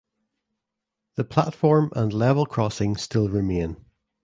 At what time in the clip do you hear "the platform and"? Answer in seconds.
1.13-2.11